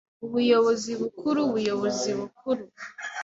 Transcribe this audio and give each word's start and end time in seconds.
Ubuyobozi 0.25 0.91
Bukuru 1.01 1.37
Ubuyobozi 1.47 2.09
Bukuru 2.17 2.63